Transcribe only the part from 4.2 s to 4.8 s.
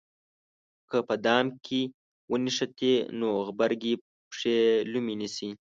پښې یې